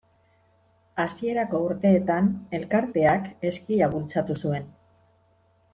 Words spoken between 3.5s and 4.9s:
eskia bultzatu zuen.